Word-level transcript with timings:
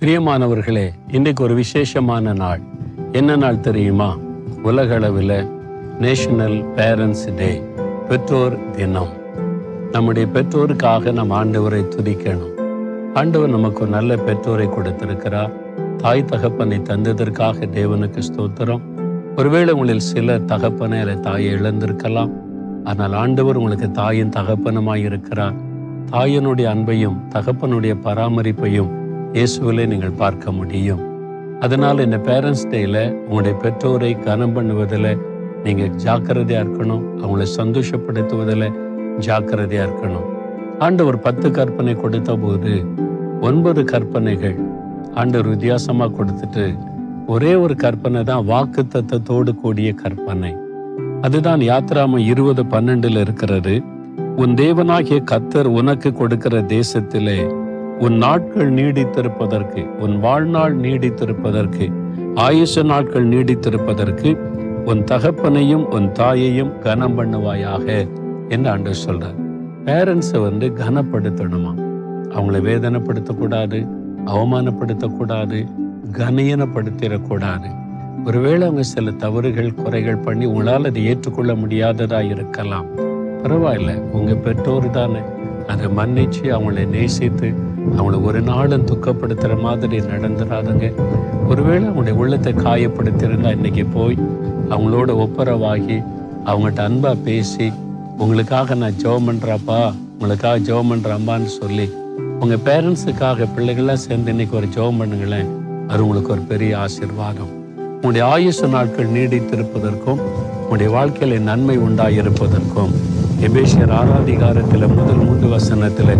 பிரியமானவர்களே 0.00 0.90
இன்றைக்கு 1.08 1.44
ஒரு 1.44 1.54
விசேஷமான 1.54 2.32
நாள். 2.32 2.60
என்ன 3.12 3.36
நாள் 3.36 3.60
தெரியுமா? 3.60 4.16
உலகளவில் 4.62 5.48
நேஷனல் 6.00 6.64
பேரண்ட்ஸ் 6.74 7.34
டே 7.36 7.62
பெற்றோர் 8.08 8.70
தினம். 8.70 9.08
நம்முடைய 9.92 10.28
பெற்றோருக்காக 10.34 11.12
நம் 11.12 11.30
ஆண்டவரை 11.30 11.84
துதிக்கணும். 11.88 12.52
ஆண்டவர் 13.14 13.48
நமக்கு 13.48 13.80
ஒரு 13.80 13.90
நல்ல 13.90 14.16
பெற்றோரை 14.16 14.68
கொடுத்திருக்கிறார். 14.68 15.50
தாய் 15.96 16.24
தகப்பனை 16.24 16.78
தந்ததற்காக 16.78 17.66
தேவனுக்கு 17.66 18.22
ஸ்தோத்திரம். 18.32 18.80
ஒருவேளை 19.36 19.74
உங்களில் 19.74 19.98
சில 19.98 20.38
தகப்பனை 20.38 21.00
அல்ல 21.00 21.14
தாயை 21.14 21.54
இழந்திருக்கலாம். 21.54 22.32
ஆனால் 22.84 23.12
ஆண்டவர் 23.12 23.56
உங்களுக்கு 23.56 23.90
தாயின் 23.90 24.28
தகப்பனமாய் 24.28 25.04
இருக்கிறார். 25.04 25.54
தாயனுடைய 26.10 26.68
அன்பையும் 26.68 27.16
தகப்பனுடைய 27.34 27.96
பராமரிப்பையும் 28.04 29.04
இயேசுவிலே 29.34 29.84
நீங்கள் 29.92 30.18
பார்க்க 30.22 30.52
முடியும். 30.58 31.02
அதனால் 31.64 32.04
இந்த 32.04 32.18
பேரண்ட்ஸ் 32.28 32.68
டேயில் 32.72 33.02
உங்களுடைய 33.26 33.54
பெற்றோரை 33.62 34.10
கனம் 34.26 34.54
பண்ணுவதில் 34.56 35.10
நீங்கள் 35.64 35.94
ஜாக்கிரதையாக 36.04 36.64
இருக்கணும். 36.64 37.04
அவங்கள 37.22 37.46
சந்தோஷப்படுத்துவதில் 37.58 38.68
ஜாக்கிரதையாக 39.26 39.86
இருக்கணும். 39.88 40.26
ஆண்டவர் 40.78 41.18
பத்து 41.26 41.50
கற்பனை 41.50 41.94
கொடுத்த 41.94 42.36
போது 42.36 42.72
ஒன்பது 43.40 43.84
கற்பனைகள் 43.84 44.58
ஆண்டவர் 45.20 45.50
வித்தியாசமாக 45.52 46.14
கொடுத்துட்டு 46.18 46.64
ஒரே 47.34 47.54
ஒரு 47.54 47.74
கற்பனை 47.84 48.24
தான் 48.24 48.46
வாக்கு 48.52 48.82
தத்தத்தோடு 48.94 49.52
கூடிய 49.62 49.92
கற்பனை. 49.92 50.52
அதுதான் 51.20 51.60
யாத்ராம 51.70 52.18
இருபது 52.32 52.62
பன்னெண்டுல 52.62 53.20
இருக்கிறது. 53.26 53.74
உன் 54.42 54.54
தேவனாகிய 54.60 55.18
கத்தர் 55.32 55.68
உனக்கு 55.80 56.12
கொடுக்கிற 56.12 56.60
தேசத்திலே 56.74 57.38
உன் 57.98 58.16
நாட்கள் 58.16 58.72
நீடித்திருப்பதற்கு 58.72 59.84
உன் 59.84 60.20
வாழ்நாள் 60.20 60.76
நீடித்திருப்பதற்கு 60.76 61.92
ஆயுஷ 62.34 62.84
நாட்கள் 62.84 63.28
நீடித்திருப்பதற்கு 63.28 64.34
உன் 64.84 65.04
தகப்பனையும் 65.04 65.84
உன் 65.84 66.12
தாயையும் 66.12 66.78
கனம் 66.78 67.18
பண்ணுவாயாக 67.18 68.08
என்று 68.48 68.70
ஆண்டு 68.70 68.90
சொல்றார். 68.90 69.38
பேரண்ட்ஸை 69.84 70.42
வந்து 70.42 70.66
கனப்படுத்தணுமா? 70.68 71.72
அவங்கள 72.28 72.60
வேதனைப்படுத்தக்கூடாது 72.68 73.88
அவமானப்படுத்தக்கூடாது 74.26 75.66
கனயனப்படுத்திடக்கூடாது 76.12 77.68
ஒருவேளை 78.24 78.62
அவங்க 78.62 78.82
சில 78.82 79.10
தவறுகள் 79.10 79.74
குறைகள் 79.74 80.16
பண்ணி 80.16 80.44
உங்களால் 80.44 80.84
அதை 80.84 81.06
ஏற்றுக்கொள்ள 81.06 81.54
முடியாததா 81.54 82.30
இருக்கலாம். 82.30 82.86
பரவாயில்ல 83.42 84.00
உங்க 84.00 84.34
பெற்றோர் 84.34 84.90
தானே. 84.90 85.18
அதை 85.66 85.86
மன்னிச்சு 85.86 86.42
அவங்கள 86.42 86.86
நேசித்து 86.86 87.54
அவங்கள 87.94 88.22
ஒரு 88.22 88.40
நாளும் 88.40 88.86
துக்கப்படுத்துற 88.86 89.60
மாதிரி 89.60 89.98
நடந்துடாதுங்க 89.98 90.94
ஒருவேளை 91.48 91.84
அவனுடைய 91.84 92.18
உள்ளத்தை 92.18 92.52
காயப்படுத்திருந்தா 92.52 93.50
இன்னைக்கு 93.50 93.84
போய் 93.84 94.16
அவங்களோட 94.70 95.28
ஒப்புரவாகி 95.28 96.04
அவங்கள்ட்ட 96.44 96.86
அன்பா 96.88 97.16
பேசி 97.24 97.72
உங்களுக்காக 98.18 98.74
நான் 98.74 98.92
ஜெபம் 98.92 99.28
பண்ணுறப்பா 99.28 99.94
உங்களுக்காக 100.12 100.58
ஜெபம் 100.58 100.88
பண்ற 100.88 101.38
சொல்லி 101.44 101.90
உங்க 102.40 102.54
பேரண்ட்ஸுக்காக 102.54 103.46
பிள்ளைகள்லாம் 103.56 104.04
சேர்ந்து 104.06 104.30
இன்னைக்கு 104.30 104.56
ஒரு 104.56 104.66
ஜெபம் 104.66 105.00
பண்ணுங்களேன். 105.02 105.46
அது 105.88 106.02
உங்களுக்கு 106.02 106.32
ஒரு 106.32 106.40
பெரிய 106.40 106.78
ஆசீர்வாதம். 106.78 107.64
உங்களுடைய 107.94 108.26
ஆயுசு 108.26 108.68
நாட்கள் 108.68 109.06
நீடித்திருப்பதற்கும் 109.06 110.20
உங்களுடைய 110.62 110.88
வாழ்க்கையில 110.96 111.40
நன்மை 111.40 111.78
உண்டாயிருப்பதற்கும் 111.78 112.92
எபேசியர் 113.44 113.92
ஆராதிகாரத்தில் 113.98 114.86
முதல் 114.94 115.20
மூன்று 115.26 115.48
வசனத்தில் 115.48 116.12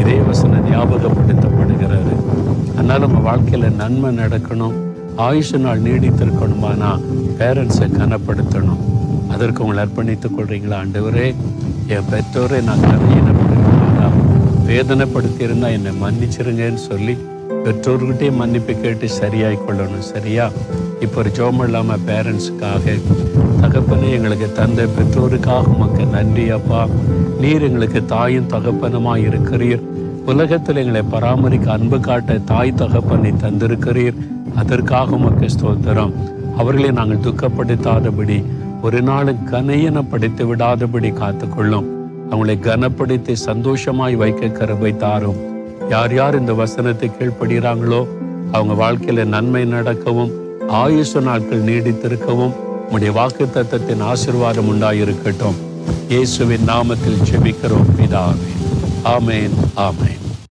இதே 0.00 0.16
வசனம் 0.18 0.66
ஞாபகப்படுத்தப்படுகிறாரு. 0.72 2.14
அதனால் 2.74 3.04
நம்ம 3.04 3.20
வாழ்க்கையில் 3.28 3.76
நன்மை 3.80 4.10
நடக்கணும் 4.18 4.76
ஆயுஷ 5.26 5.58
நாள் 5.58 5.82
நீடித்திருக்கணுமானா 5.82 6.90
பேரண்ட்ஸை 7.38 7.88
கனப்படுத்தணும். 7.96 8.82
அதற்கு 9.34 9.62
உங்களை 9.64 9.80
அர்ப்பணித்துக் 9.84 10.36
கொள்றீங்களா 10.36 10.76
ஆண்டவரே? 10.82 11.34
என் 11.94 12.08
பெற்றோரை 12.10 12.60
நான் 12.60 12.86
கதையினப்படுத்தினா 12.90 14.08
வேதனைப்படுத்தியிருந்தால் 14.70 15.76
என்னை 15.78 15.92
மன்னிச்சிருங்கன்னு 16.04 16.82
சொல்லி 16.90 17.16
பெற்றோர்கிட்டே 17.64 18.36
மன்னிப்பு 18.36 18.74
கேட்டு 18.74 19.08
சரியாய் 19.08 19.58
கொள்ளணும் 19.68 19.98
சரியா? 19.98 20.50
இப்போ 21.00 21.20
ஒரு 21.20 21.30
ஜோம் 21.30 21.64
இல்லாமல் 21.64 22.00
பேரண்ட்ஸுக்காக 22.06 23.00
தகப்பனே 23.60 24.10
எங்களுக்கு 24.10 24.52
தந்தை 24.52 24.84
பெற்றோருக்காக 24.84 25.64
உமக்கு 25.64 26.06
நன்றி 26.06 26.50
அப்பா. 26.50 26.86
நீர் 27.40 27.62
எங்களுக்கு 27.62 28.04
தாயும் 28.04 28.48
தகப்பனுமாக 28.48 29.18
இருக்கிறீர். 29.18 29.80
உலகத்தில் 30.26 30.76
எங்களை 30.76 31.02
பராமரிக்க 31.10 31.72
அன்பு 31.72 32.00
காட்ட 32.00 32.38
தாய் 32.38 32.74
தகப்பனை 32.74 33.32
தந்திருக்கிறீர். 33.32 34.14
அதற்காக 34.54 35.14
உமக்கு 35.14 35.46
ஸ்தோத்திரம். 35.46 36.12
அவர்களை 36.56 36.90
நாங்கள் 36.90 37.32
துக்கப்படுத்தாதபடி 37.32 38.44
ஒரு 38.82 39.02
நாள் 39.02 39.34
கனையனப்படுத்தி 39.50 40.46
விடாதபடி 40.46 41.12
காத்துக்கொள்ளும். 41.12 41.84
அவங்களை 42.30 42.56
கனப்படுத்தி 42.60 43.32
சந்தோஷமாய் 43.32 44.14
வைக்க 44.14 44.48
கருவை 44.48 44.96
தாரும். 44.96 45.56
யார் 45.88 46.14
யார் 46.14 46.38
இந்த 46.38 46.52
வசனத்தை 46.52 47.10
கீழ்ப்படுகிறாங்களோ 47.10 48.00
அவங்க 48.52 48.74
வாழ்க்கையில 48.84 49.24
நன்மை 49.24 49.64
நடக்கவும் 49.64 50.32
ஆயுச 50.82 51.20
நாட்கள் 51.20 51.64
நீடித்திருக்கவும் 51.64 52.54
உடைய 52.90 53.12
வாக்கு 53.12 53.46
தத்தத்தின் 53.54 54.04
ஆசிர்வாதம் 54.10 54.70
உண்டாயிருக்கட்டும். 54.72 55.58
இயேசுவின் 56.08 56.68
நாமத்தில் 56.68 57.24
செபிக்கிறோம் 57.30 57.90
பிதாவே. 57.98 58.52
ஆமேன் 59.16 59.56
ஆமேன். 59.88 60.22